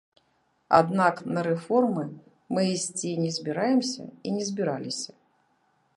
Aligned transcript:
Аднак 0.77 1.19
на 1.35 1.43
рэформы 1.47 2.05
мы 2.55 2.65
ісці 2.73 3.11
не 3.27 3.31
збіраемся 3.39 4.03
і 4.11 4.37
не 4.39 4.43
збіраліся. 4.49 5.11